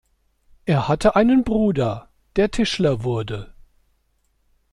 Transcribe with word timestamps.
Er 0.65 0.87
hatte 0.87 1.15
einen 1.15 1.43
Bruder, 1.43 2.09
der 2.35 2.49
Tischler 2.49 3.03
wurde. 3.03 3.53